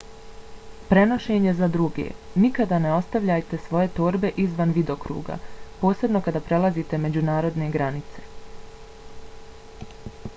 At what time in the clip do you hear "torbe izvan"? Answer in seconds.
3.99-4.73